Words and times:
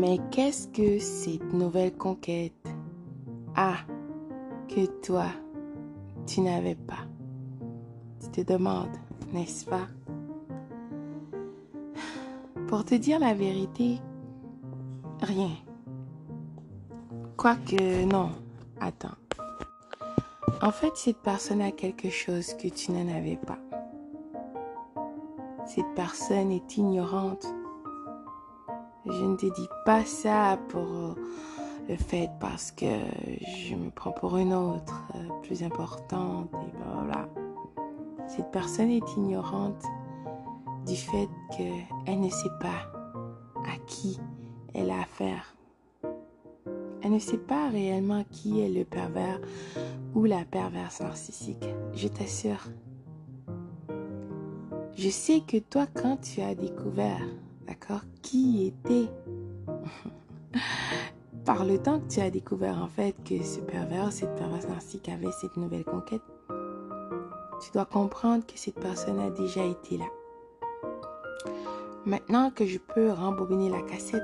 Mais 0.00 0.18
qu'est-ce 0.30 0.66
que 0.68 0.98
cette 0.98 1.52
nouvelle 1.52 1.94
conquête 1.94 2.54
a 3.54 3.74
que 4.66 4.86
toi, 5.02 5.26
tu 6.26 6.40
n'avais 6.40 6.74
pas? 6.74 7.04
Tu 8.18 8.30
te 8.30 8.50
demandes, 8.50 8.96
n'est-ce 9.34 9.66
pas? 9.66 9.88
Pour 12.66 12.86
te 12.86 12.94
dire 12.94 13.18
la 13.18 13.34
vérité, 13.34 13.98
rien. 15.20 15.50
Quoique, 17.36 18.06
non, 18.06 18.30
attends. 18.80 19.18
En 20.62 20.70
fait, 20.70 20.96
cette 20.96 21.18
personne 21.18 21.60
a 21.60 21.72
quelque 21.72 22.08
chose 22.08 22.54
que 22.54 22.68
tu 22.68 22.92
n'en 22.92 23.14
avais 23.14 23.36
pas. 23.36 23.58
Cette 25.66 25.94
personne 25.94 26.52
est 26.52 26.78
ignorante. 26.78 27.46
Je 29.10 29.24
ne 29.24 29.36
te 29.36 29.46
dis 29.46 29.68
pas 29.84 30.04
ça 30.04 30.58
pour 30.68 30.86
euh, 30.86 31.14
le 31.88 31.96
fait 31.96 32.30
parce 32.40 32.70
que 32.70 32.86
je 33.66 33.74
me 33.74 33.90
prends 33.90 34.12
pour 34.12 34.36
une 34.36 34.54
autre 34.54 35.04
euh, 35.14 35.28
plus 35.42 35.62
importante 35.62 36.50
et 36.54 36.76
voilà. 36.84 37.28
Cette 38.28 38.50
personne 38.52 38.90
est 38.90 39.16
ignorante 39.16 39.84
du 40.86 40.94
fait 40.94 41.28
qu'elle 41.56 42.20
ne 42.20 42.30
sait 42.30 42.56
pas 42.60 42.92
à 43.66 43.76
qui 43.86 44.20
elle 44.74 44.90
a 44.90 45.00
affaire. 45.00 45.56
Elle 47.02 47.12
ne 47.12 47.18
sait 47.18 47.38
pas 47.38 47.68
réellement 47.68 48.24
qui 48.30 48.60
est 48.60 48.68
le 48.68 48.84
pervers 48.84 49.40
ou 50.14 50.24
la 50.24 50.44
perverse 50.44 51.00
narcissique. 51.00 51.66
Je 51.94 52.08
t'assure. 52.08 52.68
Je 54.96 55.08
sais 55.08 55.40
que 55.40 55.56
toi, 55.56 55.86
quand 55.86 56.18
tu 56.18 56.42
as 56.42 56.54
découvert, 56.54 57.22
d'accord, 57.70 58.00
qui 58.20 58.66
était, 58.66 59.08
par 61.44 61.64
le 61.64 61.78
temps 61.78 62.00
que 62.00 62.08
tu 62.08 62.20
as 62.20 62.30
découvert 62.30 62.82
en 62.82 62.88
fait 62.88 63.14
que 63.24 63.42
ce 63.44 63.60
pervers, 63.60 64.12
cette 64.12 64.34
perverse 64.34 64.66
narcissique 64.66 65.08
avait 65.08 65.30
cette 65.40 65.56
nouvelle 65.56 65.84
conquête, 65.84 66.22
tu 67.62 67.70
dois 67.72 67.84
comprendre 67.84 68.44
que 68.44 68.58
cette 68.58 68.80
personne 68.80 69.20
a 69.20 69.30
déjà 69.30 69.64
été 69.64 69.98
là. 69.98 70.06
Maintenant 72.06 72.50
que 72.50 72.66
je 72.66 72.78
peux 72.78 73.12
rembobiner 73.12 73.70
la 73.70 73.82
cassette, 73.82 74.22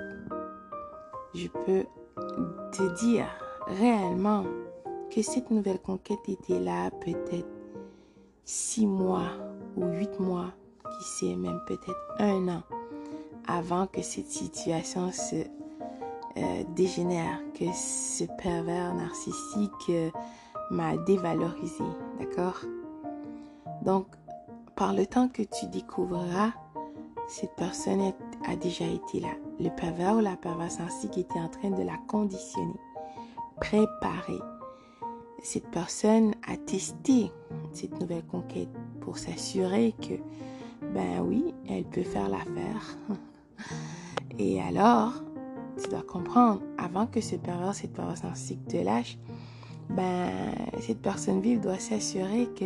je 1.35 1.47
peux 1.47 1.85
te 2.73 3.05
dire 3.05 3.27
réellement 3.69 4.45
que 5.15 5.23
cette 5.23 5.53
nouvelle 5.53 5.81
conquête 5.81 6.29
était 6.29 6.59
là 6.59 6.91
peut-être 6.91 7.47
six 8.45 8.87
mois 8.87 9.31
ou 9.77 9.87
huit 9.87 10.19
mois, 10.19 10.53
qui 10.99 11.05
sait 11.05 11.37
même 11.37 11.61
peut-être 11.69 12.17
un 12.19 12.49
an 12.49 12.63
avant 13.47 13.87
que 13.87 14.03
cette 14.03 14.31
situation 14.31 15.13
se 15.13 15.37
euh, 16.37 16.65
dégénère, 16.75 17.41
que 17.55 17.65
ce 17.73 18.25
pervers 18.39 18.95
narcissique 18.95 19.71
euh, 19.91 20.11
m'a 20.71 20.97
dévalorisé, 20.99 21.85
d'accord? 22.19 22.61
Donc, 23.83 24.07
par 24.75 24.93
le 24.93 25.07
temps 25.07 25.29
que 25.29 25.43
tu 25.43 25.67
découvriras, 25.67 26.53
cette 27.29 27.55
personne 27.57 28.13
a 28.47 28.57
déjà 28.57 28.85
été 28.85 29.21
là. 29.21 29.31
Le 29.59 29.71
pervers 29.71 30.17
ou 30.17 30.21
la 30.21 30.37
perverse 30.37 30.79
narcissique 30.79 31.19
était 31.19 31.39
en 31.39 31.49
train 31.49 31.71
de 31.71 31.83
la 31.83 31.97
conditionner, 32.07 32.79
préparer. 33.61 34.41
Cette 35.43 35.71
personne 35.71 36.35
a 36.47 36.57
testé 36.57 37.31
cette 37.73 37.99
nouvelle 38.01 38.25
conquête 38.25 38.69
pour 39.01 39.17
s'assurer 39.17 39.95
que, 40.01 40.15
ben 40.93 41.21
oui, 41.21 41.55
elle 41.69 41.85
peut 41.85 42.03
faire 42.03 42.29
l'affaire. 42.29 42.99
Et 44.39 44.61
alors, 44.61 45.13
tu 45.83 45.89
dois 45.91 46.03
comprendre, 46.03 46.63
avant 46.79 47.07
que 47.07 47.21
ce 47.21 47.37
pervers, 47.37 47.75
cette 47.75 47.93
perverse 47.93 48.23
narcissique 48.23 48.67
te 48.67 48.77
lâche, 48.77 49.19
ben, 49.91 50.31
cette 50.81 51.01
personne 51.01 51.41
vive 51.41 51.61
doit 51.61 51.79
s'assurer 51.79 52.49
que 52.57 52.65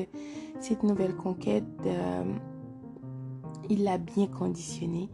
cette 0.60 0.82
nouvelle 0.82 1.14
conquête, 1.14 1.64
euh, 1.86 2.24
il 3.68 3.84
l'a 3.84 3.98
bien 3.98 4.26
conditionné 4.26 5.08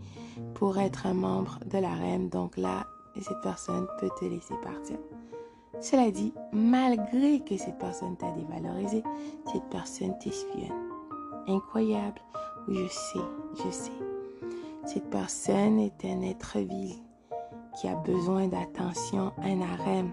pour 0.54 0.78
être 0.78 1.06
un 1.06 1.15
membre 1.15 1.59
de 1.66 1.78
la 1.78 1.94
reine. 1.94 2.28
Donc 2.28 2.56
là, 2.56 2.86
cette 3.15 3.41
personne 3.42 3.86
peut 3.98 4.10
te 4.19 4.25
laisser 4.25 4.54
partir. 4.62 4.97
Cela 5.81 6.10
dit, 6.10 6.32
malgré 6.53 7.41
que 7.41 7.56
cette 7.56 7.78
personne 7.78 8.16
t'a 8.16 8.31
dévalorisé, 8.32 9.03
cette 9.53 9.69
personne 9.70 10.16
t'espionne. 10.19 10.72
Incroyable. 11.48 12.20
Je 12.69 12.88
sais, 12.88 13.19
je 13.65 13.70
sais. 13.70 14.16
Cette 14.86 15.10
personne 15.10 15.80
est 15.80 16.04
un 16.04 16.22
être 16.22 16.58
vil 16.60 16.94
qui 17.76 17.88
a 17.88 17.97
besoin 17.97 18.47
d'attention, 18.47 19.32
un 19.38 19.60
harem. 19.60 20.12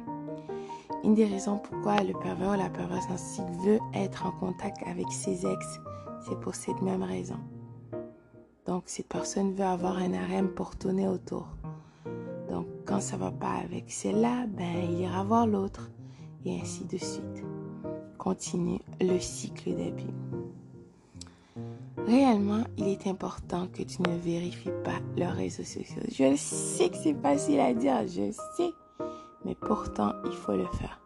Une 1.03 1.13
des 1.13 1.25
raisons 1.25 1.59
pourquoi 1.59 1.97
le 2.01 2.13
pervers 2.13 2.53
ou 2.53 2.57
la 2.57 2.71
perverse 2.71 3.07
narcissique 3.07 3.51
veut 3.63 3.79
être 3.93 4.25
en 4.25 4.31
contact 4.31 4.77
avec 4.87 5.05
ses 5.11 5.45
ex, 5.45 5.79
c'est 6.25 6.39
pour 6.39 6.55
cette 6.55 6.81
même 6.81 7.03
raison. 7.03 7.37
Donc, 8.65 8.85
cette 8.87 9.09
personne 9.09 9.53
veut 9.53 9.63
avoir 9.63 9.97
un 9.97 10.11
harem 10.13 10.49
pour 10.49 10.75
tourner 10.75 11.07
autour. 11.07 11.47
Donc, 12.49 12.65
quand 12.85 12.99
ça 12.99 13.15
va 13.15 13.31
pas 13.31 13.61
avec 13.63 13.91
celle-là, 13.91 14.47
ben, 14.47 14.75
il 14.89 15.01
ira 15.01 15.23
voir 15.23 15.45
l'autre. 15.45 15.91
Et 16.45 16.59
ainsi 16.59 16.83
de 16.85 16.97
suite. 16.97 17.43
Continue 18.17 18.79
le 18.99 19.19
cycle 19.19 19.75
d'abus. 19.75 20.32
Réellement, 22.07 22.63
il 22.77 22.89
est 22.89 23.07
important 23.07 23.67
que 23.67 23.83
tu 23.83 24.01
ne 24.01 24.17
vérifies 24.17 24.73
pas 24.83 24.99
leurs 25.17 25.33
réseaux 25.35 25.63
sociaux. 25.63 26.01
Je 26.11 26.35
sais 26.35 26.89
que 26.89 26.97
c'est 26.97 27.15
facile 27.21 27.59
à 27.59 27.73
dire, 27.73 28.05
je 28.07 28.31
sais. 28.31 28.71
Mais 29.45 29.55
pourtant, 29.55 30.13
il 30.25 30.33
faut 30.33 30.55
le 30.55 30.65
faire. 30.65 30.99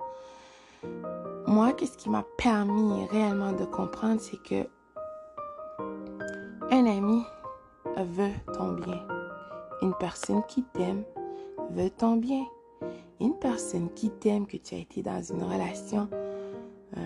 Moi, 1.48 1.74
qu'est-ce 1.74 1.98
qui 1.98 2.10
m'a 2.10 2.26
permis 2.38 3.06
réellement 3.06 3.54
de 3.54 3.66
comprendre, 3.66 4.20
c'est 4.20 4.42
que 4.42 4.68
un 6.70 6.86
ami 6.86 7.24
veut 7.96 8.34
ton 8.54 8.74
bien. 8.74 9.08
Une 9.82 9.94
personne 10.00 10.42
qui 10.48 10.64
t'aime 10.74 11.04
veut 11.72 11.90
ton 11.90 12.18
bien. 12.18 12.44
Une 13.22 13.38
personne 13.40 13.90
qui 13.94 14.10
t'aime, 14.10 14.46
que 14.46 14.58
tu 14.58 14.76
as 14.76 14.80
été 14.80 15.02
dans 15.02 15.22
une 15.22 15.44
relation, 15.44 16.10
euh, 16.98 17.00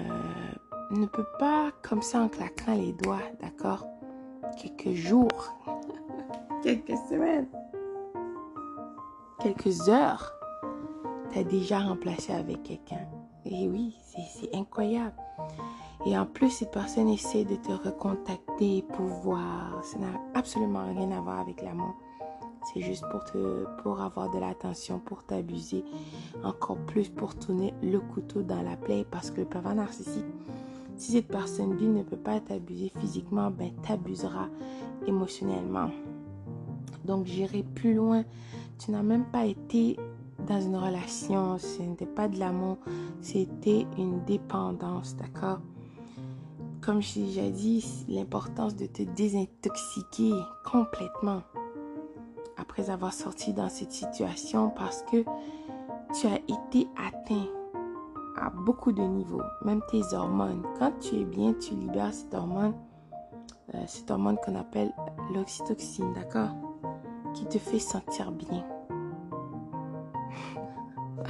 ne 1.00 1.06
peut 1.06 1.28
pas, 1.40 1.72
comme 1.82 2.02
ça, 2.02 2.22
en 2.22 2.28
claquant 2.28 2.76
les 2.76 2.94
doigts, 2.94 3.22
d'accord? 3.42 3.86
Quelques 4.58 4.96
jours, 4.96 5.56
quelques 6.64 6.98
semaines, 7.10 7.48
quelques 9.40 9.90
heures, 9.90 10.34
t'as 11.34 11.44
déjà 11.44 11.80
remplacé 11.80 12.34
avec 12.34 12.64
quelqu'un. 12.64 13.08
Et 13.46 13.68
oui, 13.68 13.96
c'est 14.04 14.56
incroyable. 14.56 15.16
Et 16.06 16.18
en 16.18 16.26
plus, 16.26 16.50
cette 16.50 16.72
personne 16.72 17.10
essaie 17.10 17.46
de 17.46 17.56
te 17.56 17.72
recontacter 17.72 18.84
pour 18.94 19.06
voir. 19.06 19.84
Ça 19.84 20.00
n'a 20.00 20.20
absolument 20.34 20.86
rien 20.86 21.12
à 21.12 21.22
voir 21.22 21.40
avec 21.40 21.62
l'amour. 21.62 21.94
C'est 22.64 22.82
juste 22.82 23.06
pour, 23.10 23.24
te, 23.24 23.66
pour 23.82 24.02
avoir 24.02 24.30
de 24.30 24.40
l'attention, 24.40 25.00
pour 25.00 25.24
t'abuser. 25.24 25.84
Encore 26.44 26.78
plus 26.78 27.10
pour 27.10 27.36
tourner 27.36 27.74
le 27.82 28.00
couteau 28.00 28.42
dans 28.42 28.62
la 28.62 28.78
plaie. 28.78 29.06
Parce 29.10 29.32
que 29.32 29.42
le 29.42 29.48
pervers 29.48 29.76
narcissique, 29.76 30.26
si 31.02 31.14
cette 31.14 31.30
personne 31.30 31.76
vie 31.76 31.88
ne 31.88 32.04
peut 32.04 32.16
pas 32.16 32.40
t'abuser 32.40 32.92
physiquement, 33.00 33.50
ben 33.50 33.72
t'abusera 33.82 34.50
émotionnellement. 35.08 35.90
Donc 37.06 37.26
j'irai 37.26 37.64
plus 37.64 37.96
loin. 37.96 38.24
Tu 38.78 38.92
n'as 38.92 39.02
même 39.02 39.26
pas 39.26 39.48
été 39.48 39.98
dans 40.48 40.62
une 40.62 40.76
relation. 40.76 41.58
Ce 41.58 41.82
n'était 41.82 42.06
pas 42.06 42.28
de 42.28 42.38
l'amour. 42.38 42.78
C'était 43.20 43.88
une 43.98 44.24
dépendance, 44.26 45.16
d'accord? 45.16 45.58
Comme 46.82 47.02
j'ai 47.02 47.24
déjà 47.24 47.50
dit, 47.50 47.84
l'importance 48.08 48.76
de 48.76 48.86
te 48.86 49.02
désintoxiquer 49.02 50.34
complètement 50.64 51.42
après 52.58 52.92
avoir 52.92 53.14
sorti 53.14 53.54
dans 53.54 53.70
cette 53.70 53.92
situation 53.92 54.70
parce 54.70 55.02
que 55.12 55.26
tu 56.14 56.28
as 56.28 56.38
été 56.48 56.88
atteint 56.96 57.48
à 58.38 58.50
beaucoup 58.50 58.92
de 58.92 59.02
niveaux, 59.02 59.42
même 59.64 59.82
tes 59.90 60.14
hormones. 60.14 60.64
Quand 60.80 60.92
tu 61.00 61.16
es 61.16 61.26
bien, 61.26 61.54
tu 61.54 61.76
libères 61.76 62.14
cette 62.14 62.34
hormone, 62.34 62.74
euh, 63.74 63.84
cette 63.88 64.10
hormone 64.12 64.38
qu'on 64.44 64.56
appelle 64.56 64.92
l'oxytocine, 65.34 66.14
d'accord? 66.14 66.50
Qui 67.34 67.46
te 67.46 67.58
fait 67.58 67.80
sentir 67.80 68.32
bien. 68.32 68.66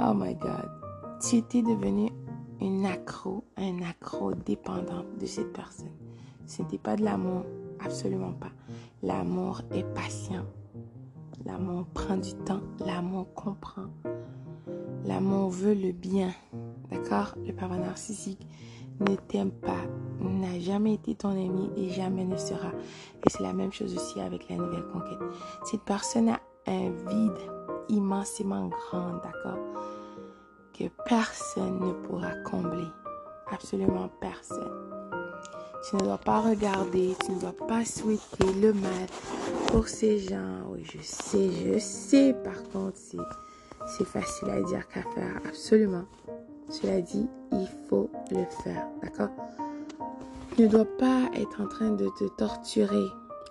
oh 0.00 0.12
my 0.14 0.34
God. 0.34 0.68
Tu 1.20 1.36
étais 1.36 1.62
devenu 1.62 2.10
une 2.60 2.86
accro, 2.86 3.44
un 3.56 3.82
accro 3.82 4.34
dépendant 4.34 5.04
de 5.18 5.26
cette 5.26 5.52
personne. 5.52 5.92
Ce 6.46 6.62
n'était 6.62 6.78
pas 6.78 6.96
de 6.96 7.04
l'amour, 7.04 7.44
absolument 7.84 8.32
pas. 8.32 8.50
L'amour 9.02 9.62
est 9.72 9.84
patient. 9.94 10.44
L'amour 11.44 11.86
prend 11.94 12.16
du 12.16 12.34
temps. 12.34 12.60
L'amour 12.84 13.32
comprend. 13.34 13.86
L'amour 15.20 15.50
veut 15.50 15.74
le 15.74 15.92
bien. 15.92 16.30
D'accord? 16.90 17.34
Le 17.46 17.52
pervers 17.52 17.78
narcissique 17.78 18.40
ne 19.00 19.14
t'aime 19.16 19.50
pas, 19.50 19.82
n'a 20.18 20.58
jamais 20.58 20.94
été 20.94 21.14
ton 21.14 21.32
ami 21.32 21.68
et 21.76 21.90
jamais 21.90 22.24
ne 22.24 22.38
sera. 22.38 22.70
Et 23.26 23.28
c'est 23.28 23.42
la 23.42 23.52
même 23.52 23.70
chose 23.70 23.94
aussi 23.94 24.18
avec 24.18 24.48
la 24.48 24.56
nouvelle 24.56 24.86
conquête. 24.90 25.18
Cette 25.64 25.82
personne 25.82 26.30
a 26.30 26.40
un 26.66 26.88
vide 26.88 27.50
immensément 27.90 28.68
grand, 28.68 29.12
d'accord? 29.22 29.58
Que 30.72 30.84
personne 31.04 31.80
ne 31.80 31.92
pourra 31.92 32.34
combler. 32.50 32.88
Absolument 33.52 34.08
personne. 34.22 34.72
Tu 35.86 35.96
ne 35.96 36.00
dois 36.00 36.16
pas 36.16 36.40
regarder, 36.40 37.14
tu 37.26 37.32
ne 37.32 37.40
dois 37.40 37.66
pas 37.68 37.84
souhaiter 37.84 38.54
le 38.62 38.72
mal 38.72 39.06
pour 39.66 39.86
ces 39.86 40.18
gens. 40.18 40.62
Oui, 40.70 40.82
je 40.82 41.02
sais, 41.02 41.50
je 41.50 41.78
sais. 41.78 42.34
Par 42.42 42.62
contre, 42.72 42.96
c'est 42.96 43.18
facile 44.04 44.50
à 44.50 44.62
dire 44.62 44.88
qu'à 44.88 45.02
faire. 45.02 45.40
Absolument. 45.46 46.04
Cela 46.68 47.00
dit, 47.00 47.28
il 47.52 47.68
faut 47.88 48.10
le 48.30 48.44
faire. 48.62 48.86
D'accord? 49.02 49.30
Tu 50.56 50.62
ne 50.62 50.68
dois 50.68 50.86
pas 50.98 51.30
être 51.34 51.60
en 51.60 51.68
train 51.68 51.90
de 51.90 52.08
te 52.18 52.24
torturer 52.36 53.06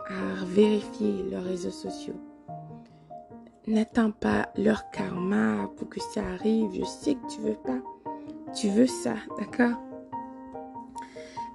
à 0.08 0.44
vérifier 0.46 1.24
leurs 1.30 1.44
réseaux 1.44 1.72
sociaux. 1.72 2.20
N'attends 3.68 4.12
pas 4.12 4.50
leur 4.58 4.90
karma 4.92 5.70
pour 5.78 5.90
que 5.90 6.00
ça 6.00 6.22
arrive. 6.22 6.72
Je 6.74 6.86
sais 6.86 7.16
que 7.16 7.28
tu 7.28 7.42
veux 7.42 7.58
pas. 7.66 7.80
Tu 8.56 8.70
veux 8.70 8.88
ça, 8.88 9.14
d'accord? 9.38 9.78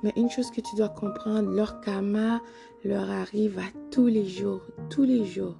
Mais 0.02 0.12
une 0.16 0.30
chose 0.30 0.50
que 0.50 0.60
tu 0.60 0.76
dois 0.76 0.90
comprendre, 0.90 1.50
leur 1.50 1.80
karma 1.80 2.40
leur 2.84 3.10
arrive 3.10 3.58
à 3.58 3.90
tous 3.90 4.06
les 4.06 4.26
jours, 4.26 4.60
tous 4.90 5.02
les 5.02 5.24
jours. 5.24 5.56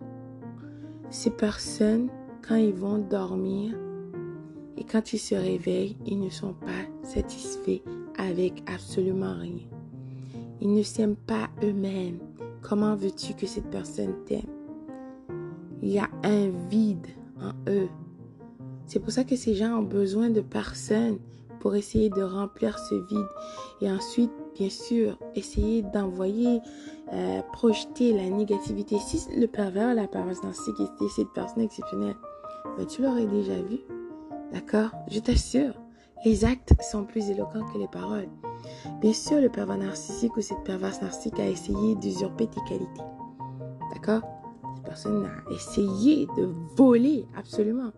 Ces 1.11 1.31
personnes, 1.31 2.11
quand 2.47 2.57
ils 2.57 2.75
vont 2.75 2.99
dormir 2.99 3.75
et 4.77 4.85
quand 4.85 5.13
ils 5.13 5.19
se 5.19 5.35
réveillent, 5.35 5.97
ils 6.05 6.21
ne 6.21 6.31
sont 6.31 6.55
pas 6.55 7.07
satisfaits 7.07 7.83
avec 8.19 8.63
absolument 8.67 9.35
rien. 9.39 9.67
Ils 10.61 10.75
ne 10.75 10.83
s'aiment 10.83 11.17
pas 11.17 11.49
eux-mêmes. 11.63 12.19
Comment 12.63 12.97
veux-tu 12.97 13.35
que 13.35 13.47
cette 13.47 13.71
personne 13.71 14.15
t'aime? 14.27 14.43
Il 15.83 15.91
y 15.91 15.99
a 15.99 16.09
un 16.23 16.49
vide 16.69 17.07
en 17.41 17.53
eux. 17.71 17.89
C'est 18.87 19.01
pour 19.01 19.13
ça 19.13 19.25
que 19.25 19.37
ces 19.37 19.55
gens 19.55 19.79
ont 19.79 19.83
besoin 19.83 20.31
de 20.31 20.41
personnes 20.41 21.19
pour 21.61 21.75
essayer 21.75 22.11
de 22.11 22.23
remplir 22.23 22.79
ce 22.79 22.95
vide. 22.95 23.27
Et 23.81 23.91
ensuite, 23.91 24.33
bien 24.55 24.69
sûr, 24.69 25.19
essayer 25.35 25.83
d'envoyer, 25.83 26.61
euh, 27.13 27.41
projeter 27.53 28.13
la 28.13 28.29
négativité. 28.29 28.99
Si 28.99 29.27
le 29.35 29.47
pervers, 29.47 29.95
la 29.95 30.07
perverse 30.07 30.43
narcissique 30.43 30.81
était 30.81 31.09
cette 31.09 31.33
personne 31.35 31.63
exceptionnelle, 31.63 32.17
ben, 32.77 32.87
tu 32.87 33.03
l'aurais 33.03 33.27
déjà 33.27 33.61
vu. 33.63 33.79
D'accord? 34.53 34.91
Je 35.11 35.21
t'assure, 35.21 35.75
les 36.25 36.45
actes 36.45 36.75
sont 36.83 37.05
plus 37.05 37.31
éloquents 37.31 37.65
que 37.73 37.79
les 37.79 37.89
paroles. 37.89 38.29
Bien 39.01 39.13
sûr, 39.13 39.41
le 39.41 39.49
pervers 39.49 39.79
narcissique 39.79 40.37
ou 40.37 40.41
cette 40.41 40.65
perverse 40.65 41.03
narcissique 41.03 41.39
a 41.39 41.49
essayé 41.49 41.95
d'usurper 41.97 42.47
tes 42.47 42.61
qualités. 42.69 43.03
D'accord? 43.93 44.23
Cette 44.77 44.85
personne 44.85 45.27
a 45.27 45.53
essayé 45.53 46.27
de 46.37 46.49
voler, 46.77 47.27
absolument. 47.37 47.93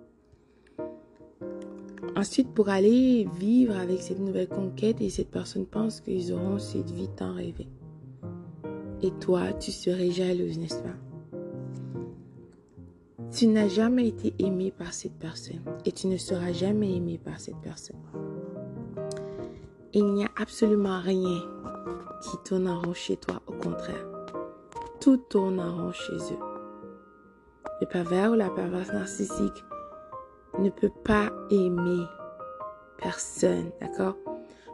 Ensuite, 2.16 2.54
pour 2.54 2.70
aller 2.70 3.28
vivre 3.38 3.76
avec 3.76 4.00
cette 4.00 4.20
nouvelle 4.20 4.48
conquête, 4.48 5.00
et 5.00 5.10
cette 5.10 5.30
personne 5.30 5.66
pense 5.66 6.00
qu'ils 6.00 6.32
auront 6.32 6.58
cette 6.58 6.90
vie 6.90 7.10
tant 7.14 7.34
rêvée. 7.34 7.68
Et 9.02 9.10
toi, 9.20 9.52
tu 9.52 9.70
serais 9.70 10.10
jalouse, 10.10 10.58
n'est-ce 10.58 10.82
pas? 10.82 11.05
Tu 13.32 13.46
n'as 13.46 13.68
jamais 13.68 14.08
été 14.08 14.34
aimé 14.38 14.72
par 14.76 14.92
cette 14.92 15.18
personne 15.18 15.60
et 15.84 15.92
tu 15.92 16.06
ne 16.06 16.16
seras 16.16 16.52
jamais 16.52 16.94
aimé 16.94 17.20
par 17.22 17.38
cette 17.38 17.58
personne. 17.58 17.96
Il 19.92 20.06
n'y 20.12 20.24
a 20.24 20.30
absolument 20.40 21.00
rien 21.00 21.42
qui 22.22 22.36
tourne 22.44 22.68
en 22.68 22.80
rond 22.80 22.94
chez 22.94 23.16
toi, 23.16 23.40
au 23.46 23.52
contraire. 23.52 24.06
Tout 25.00 25.16
tourne 25.16 25.60
en 25.60 25.76
rond 25.76 25.92
chez 25.92 26.16
eux. 26.16 26.38
Le 27.80 27.86
pervers 27.86 28.32
ou 28.32 28.34
la 28.34 28.48
perverse 28.48 28.92
narcissique 28.92 29.64
ne 30.58 30.70
peut 30.70 30.92
pas 31.04 31.30
aimer 31.50 32.04
personne, 32.98 33.70
d'accord? 33.80 34.16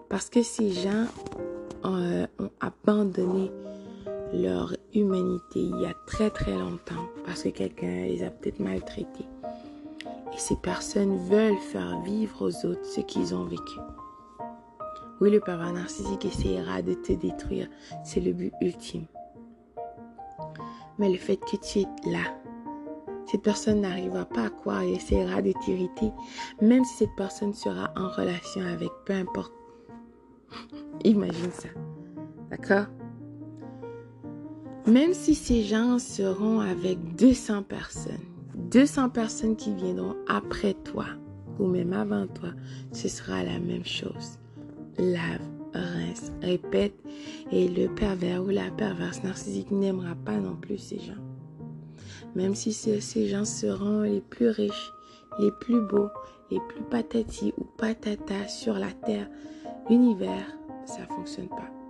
Parce 0.08 0.28
que 0.28 0.43
ces 0.43 0.70
gens 0.70 1.06
euh, 1.84 2.26
ont 2.38 2.50
abandonné 2.60 3.50
leur 4.32 4.75
humanité 4.94 5.61
il 5.61 5.81
y 5.81 5.87
a 5.87 5.94
très 6.06 6.31
très 6.31 6.52
longtemps 6.52 7.06
parce 7.26 7.43
que 7.43 7.49
quelqu'un 7.50 8.06
les 8.06 8.23
a 8.25 8.31
peut-être 8.31 8.61
maltraités. 8.61 9.26
Et 10.34 10.38
ces 10.38 10.56
personnes 10.56 11.19
veulent 11.29 11.58
faire 11.58 12.00
vivre 12.02 12.43
aux 12.43 12.67
autres 12.67 12.84
ce 12.84 13.00
qu'ils 13.00 13.34
ont 13.34 13.44
vécu. 13.44 13.79
Oui, 15.20 15.31
le 15.31 15.40
pervers 15.40 15.73
narcissique 15.73 16.25
essaiera 16.25 16.82
de 16.82 16.94
te 16.94 17.12
détruire. 17.12 17.69
C'est 18.05 18.20
le 18.20 18.32
but 18.32 18.52
ultime. 18.61 19.05
Mais 20.99 21.11
le 21.11 21.19
fait 21.19 21.37
que 21.37 21.56
tu 21.56 21.81
es 21.81 22.11
là, 22.11 22.25
cette 23.26 23.43
personne 23.43 23.82
n'arrivera 23.82 24.25
pas 24.25 24.46
à 24.46 24.50
croire 24.50 24.82
et 24.82 24.94
essaiera 24.94 25.40
de 25.43 25.52
t'irriter, 25.64 26.12
même 26.61 26.84
si 26.84 26.96
cette 26.96 27.17
personne 27.17 27.55
sera 27.55 27.93
en 27.96 28.08
relation 28.08 28.62
avec, 28.62 28.90
peu 29.05 29.12
importe. 29.12 29.52
Imagine 31.05 31.52
ça. 31.52 31.69
D'accord? 32.50 32.87
Même 34.87 35.14
si 35.14 35.34
ces 35.34 35.62
gens 35.62 35.99
seront 35.99 36.61
avec 36.61 36.99
200 37.17 37.62
personnes, 37.62 38.12
200 38.70 39.11
personnes 39.11 39.56
qui 39.56 39.75
viendront 39.75 40.17
après 40.29 40.75
toi 40.75 41.06
ou 41.58 41.67
même 41.67 41.93
avant 41.93 42.26
toi, 42.26 42.50
ce 42.93 43.08
sera 43.08 43.44
la 43.44 43.58
même 43.58 43.84
chose 43.84 44.38
lave, 44.99 45.40
rince, 45.75 46.32
répète. 46.43 46.94
Et 47.50 47.69
le 47.69 47.88
pervers 47.88 48.43
ou 48.43 48.49
la 48.49 48.70
perverse 48.70 49.23
narcissique 49.23 49.70
n'aimera 49.70 50.14
pas 50.25 50.37
non 50.37 50.56
plus 50.56 50.79
ces 50.79 50.99
gens. 50.99 51.20
Même 52.34 52.55
si 52.55 52.73
ces 52.73 53.29
gens 53.29 53.44
seront 53.44 54.02
les 54.02 54.20
plus 54.20 54.49
riches, 54.49 54.93
les 55.38 55.50
plus 55.61 55.81
beaux, 55.81 56.08
les 56.50 56.61
plus 56.69 56.82
patati 56.90 57.52
ou 57.58 57.64
patata 57.76 58.49
sur 58.49 58.75
la 58.75 58.90
terre, 59.05 59.29
l'univers, 59.90 60.46
ça 60.87 61.06
fonctionne 61.14 61.49
pas. 61.49 61.81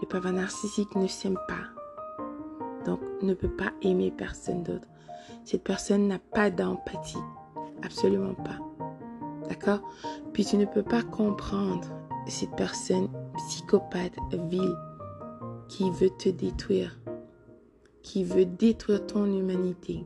Le 0.00 0.06
pervers 0.06 0.32
narcissique 0.32 0.94
ne 0.96 1.06
s'aime 1.06 1.38
pas. 1.48 2.84
Donc, 2.84 3.00
ne 3.22 3.34
peut 3.34 3.50
pas 3.50 3.72
aimer 3.82 4.10
personne 4.10 4.62
d'autre. 4.62 4.88
Cette 5.44 5.64
personne 5.64 6.08
n'a 6.08 6.18
pas 6.18 6.50
d'empathie. 6.50 7.18
Absolument 7.82 8.34
pas. 8.34 8.58
D'accord? 9.48 9.80
Puis 10.32 10.44
tu 10.44 10.56
ne 10.56 10.64
peux 10.64 10.82
pas 10.82 11.02
comprendre 11.02 11.88
cette 12.26 12.54
personne 12.56 13.08
psychopathe, 13.36 14.16
vile, 14.48 14.76
qui 15.68 15.90
veut 15.90 16.10
te 16.10 16.28
détruire, 16.28 16.98
qui 18.02 18.24
veut 18.24 18.44
détruire 18.44 19.06
ton 19.06 19.26
humanité. 19.26 20.04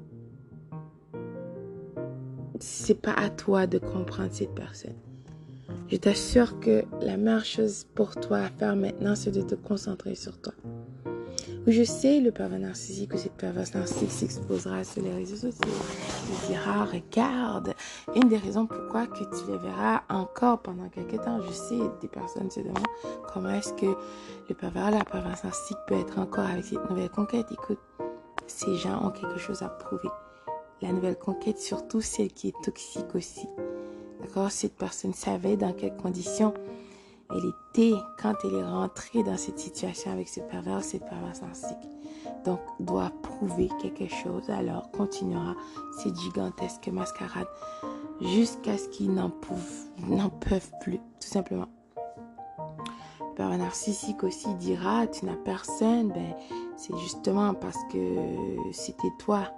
C'est 2.61 3.01
pas 3.01 3.15
à 3.15 3.29
toi 3.29 3.67
de 3.67 3.79
comprendre 3.79 4.33
cette 4.33 4.55
personne. 4.55 4.97
Je 5.89 5.97
t'assure 5.97 6.59
que 6.61 6.85
la 7.01 7.17
meilleure 7.17 7.45
chose 7.45 7.87
pour 7.95 8.15
toi 8.15 8.39
à 8.39 8.49
faire 8.49 8.77
maintenant, 8.77 9.15
c'est 9.15 9.31
de 9.31 9.43
te 9.43 9.55
concentrer 9.55 10.15
sur 10.15 10.41
toi. 10.41 10.55
Je 11.67 11.85
sais, 11.85 12.19
le 12.19 12.33
pervers 12.33 12.59
narcissique 12.59 13.15
ou 13.15 13.19
cette 13.19 13.35
perverse 13.35 13.73
narcissique 13.75 14.11
s'exposera 14.11 14.83
sur 14.83 15.01
les 15.01 15.13
réseaux 15.13 15.37
sociaux. 15.37 15.73
Il 16.29 16.49
dira, 16.49 16.85
regarde, 16.87 17.75
une 18.17 18.29
des 18.29 18.37
raisons 18.37 18.67
pourquoi 18.67 19.07
que 19.07 19.19
tu 19.19 19.53
les 19.53 19.59
verras 19.59 20.03
encore 20.09 20.61
pendant 20.63 20.89
quelques 20.89 21.23
temps. 21.23 21.41
Je 21.41 21.53
sais, 21.53 21.79
des 22.01 22.09
personnes 22.09 22.51
se 22.51 22.59
demandent 22.59 22.79
comment 23.33 23.51
est-ce 23.51 23.75
que 23.75 23.87
le 24.49 24.55
pervers, 24.57 24.91
narcissique 24.91 25.79
peut 25.87 25.95
être 25.95 26.19
encore 26.19 26.47
avec 26.47 26.65
cette 26.65 26.91
nouvelle 26.91 27.11
conquête. 27.11 27.47
Écoute, 27.53 27.79
ces 28.49 28.75
gens 28.75 29.07
ont 29.07 29.11
quelque 29.11 29.39
chose 29.39 29.63
à 29.63 29.69
prouver. 29.69 30.09
La 30.81 30.91
nouvelle 30.91 31.17
conquête, 31.17 31.61
surtout 31.61 32.01
celle 32.01 32.33
qui 32.33 32.49
est 32.49 32.65
toxique 32.65 33.15
aussi. 33.15 33.47
D'accord 34.23 34.51
Cette 34.51 34.77
personne 34.77 35.13
savait 35.15 35.57
dans 35.57 35.73
quelles 35.73 35.97
conditions 35.97 36.55
elle 37.35 37.47
était 37.47 37.95
quand 38.21 38.35
elle 38.45 38.55
est 38.55 38.65
rentrée 38.65 39.23
dans 39.23 39.37
cette 39.37 39.59
situation 39.59 40.13
avec 40.13 40.29
ce 40.29 40.41
pervers, 40.41 40.83
cette 40.85 41.07
perverse 41.09 41.41
narcissique. 41.41 41.79
Donc, 42.45 42.61
doit 42.81 43.11
prouver 43.23 43.69
quelque 43.81 44.09
chose. 44.09 44.49
Alors, 44.51 44.91
continuera 44.91 45.55
cette 45.99 46.19
gigantesque 46.21 46.89
mascarade 46.89 47.47
jusqu'à 48.21 48.77
ce 48.77 48.89
qu'ils 48.89 49.15
n'en 49.15 49.31
peuvent 49.31 50.71
plus, 50.81 50.99
tout 50.99 51.29
simplement. 51.29 51.69
Le 53.21 53.35
pervers 53.35 53.59
narcissique 53.59 54.23
aussi 54.25 54.53
dira, 54.57 55.07
tu 55.07 55.25
n'as 55.25 55.37
personne, 55.37 56.09
ben, 56.09 56.35
c'est 56.77 56.97
justement 56.99 57.55
parce 57.55 57.79
que 57.91 57.99
c'était 58.73 59.13
toi 59.19 59.51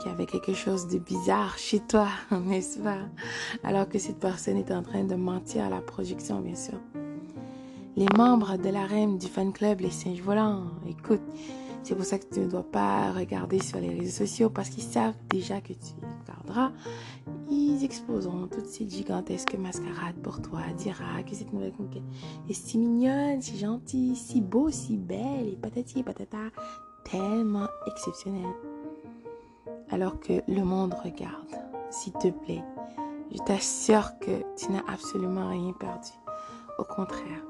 qui 0.00 0.08
avait 0.08 0.26
quelque 0.26 0.54
chose 0.54 0.88
de 0.88 0.98
bizarre 0.98 1.56
chez 1.58 1.80
toi, 1.80 2.08
n'est-ce 2.30 2.78
pas? 2.78 2.98
Alors 3.62 3.88
que 3.88 3.98
cette 3.98 4.18
personne 4.18 4.56
est 4.56 4.72
en 4.72 4.82
train 4.82 5.04
de 5.04 5.14
mentir 5.14 5.64
à 5.64 5.68
la 5.68 5.80
projection, 5.80 6.40
bien 6.40 6.54
sûr. 6.54 6.80
Les 7.96 8.06
membres 8.16 8.56
de 8.56 8.70
la 8.70 8.86
reine 8.86 9.18
du 9.18 9.26
fan 9.26 9.52
club, 9.52 9.80
les 9.80 9.90
singes 9.90 10.22
volants, 10.22 10.64
écoute, 10.88 11.20
c'est 11.82 11.94
pour 11.94 12.04
ça 12.04 12.18
que 12.18 12.32
tu 12.32 12.40
ne 12.40 12.46
dois 12.48 12.62
pas 12.62 13.12
regarder 13.12 13.58
sur 13.60 13.78
les 13.78 13.90
réseaux 13.90 14.24
sociaux 14.24 14.48
parce 14.48 14.70
qu'ils 14.70 14.84
savent 14.84 15.16
déjà 15.28 15.60
que 15.60 15.72
tu 15.72 15.92
regarderas. 16.22 16.72
Ils 17.50 17.84
exposeront 17.84 18.46
toutes 18.46 18.66
ces 18.66 18.88
gigantesques 18.88 19.56
mascarades 19.58 20.16
pour 20.22 20.40
toi, 20.40 20.60
dira 20.78 21.22
que 21.28 21.34
cette 21.34 21.52
nouvelle 21.52 21.72
conquête 21.72 22.02
est 22.48 22.54
si 22.54 22.78
mignonne, 22.78 23.42
si 23.42 23.58
gentille, 23.58 24.16
si 24.16 24.40
beau, 24.40 24.70
si 24.70 24.96
belle, 24.96 25.48
et 25.48 25.56
patati 25.56 26.00
et 26.00 26.02
patata, 26.02 26.50
tellement 27.04 27.68
exceptionnelle. 27.86 28.54
Alors 29.90 30.18
que 30.20 30.42
le 30.48 30.62
monde 30.62 30.94
regarde. 30.94 31.48
S'il 31.90 32.12
te 32.14 32.28
plaît, 32.28 32.62
je 33.32 33.38
t'assure 33.38 34.18
que 34.20 34.42
tu 34.56 34.70
n'as 34.70 34.84
absolument 34.92 35.48
rien 35.48 35.72
perdu. 35.72 36.10
Au 36.78 36.84
contraire, 36.84 37.44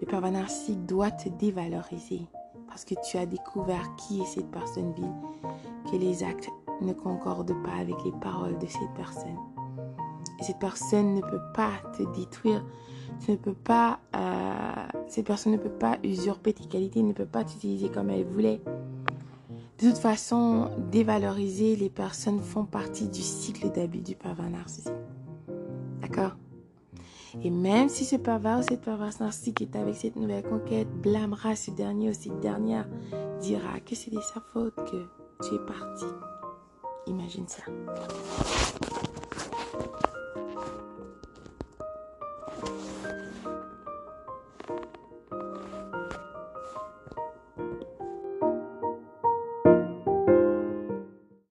le 0.00 0.06
pervers 0.06 0.32
narcissique 0.32 0.84
doit 0.84 1.10
te 1.10 1.28
dévaloriser 1.28 2.26
parce 2.66 2.84
que 2.84 2.94
tu 3.04 3.18
as 3.18 3.26
découvert 3.26 3.94
qui 3.96 4.22
est 4.22 4.26
cette 4.26 4.50
personne 4.50 4.92
vile, 4.94 5.12
que 5.90 5.96
les 5.96 6.24
actes 6.24 6.48
ne 6.80 6.92
concordent 6.92 7.62
pas 7.62 7.74
avec 7.80 7.96
les 8.04 8.12
paroles 8.12 8.58
de 8.58 8.66
cette 8.66 8.94
personne. 8.96 9.36
Et 10.40 10.44
cette 10.44 10.58
personne 10.58 11.14
ne 11.14 11.20
peut 11.20 11.42
pas 11.54 11.70
te 11.96 12.02
détruire, 12.18 12.64
tu 13.24 13.32
ne 13.32 13.36
peux 13.36 13.52
pas, 13.52 14.00
euh, 14.16 14.62
cette 15.06 15.26
personne 15.26 15.52
ne 15.52 15.58
peut 15.58 15.68
pas 15.68 15.98
usurper 16.02 16.52
tes 16.52 16.64
qualités, 16.64 17.02
ne 17.02 17.12
peut 17.12 17.26
pas 17.26 17.44
t'utiliser 17.44 17.90
comme 17.90 18.10
elle 18.10 18.24
voulait. 18.24 18.60
De 19.82 19.88
toute 19.88 19.98
façon, 19.98 20.70
dévaloriser 20.92 21.74
les 21.74 21.90
personnes 21.90 22.40
font 22.40 22.64
partie 22.64 23.08
du 23.08 23.20
cycle 23.20 23.68
d'abus 23.72 23.98
du 23.98 24.14
pervers 24.14 24.48
narcissique. 24.48 24.92
D'accord? 26.00 26.36
Et 27.42 27.50
même 27.50 27.88
si 27.88 28.04
ce 28.04 28.14
pervers 28.14 28.60
ou 28.60 28.62
cette 28.62 28.82
perverse 28.82 29.18
narcissique 29.18 29.60
est 29.60 29.74
avec 29.74 29.96
cette 29.96 30.14
nouvelle 30.14 30.44
conquête, 30.44 30.86
blâmera 30.88 31.56
ce 31.56 31.72
dernier 31.72 32.10
ou 32.10 32.12
cette 32.12 32.38
dernière, 32.38 32.86
dira 33.40 33.80
que 33.80 33.96
c'est 33.96 34.12
de 34.12 34.20
sa 34.20 34.40
faute 34.52 34.76
que 34.76 35.08
tu 35.44 35.56
es 35.56 35.66
parti. 35.66 36.04
Imagine 37.08 37.48
ça. 37.48 37.64